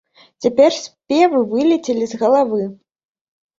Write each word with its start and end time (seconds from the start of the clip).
Цяпер 0.45 0.71
спевы 0.77 1.43
вылецелі 1.53 2.03
з 2.15 2.25
галавы. 2.25 2.61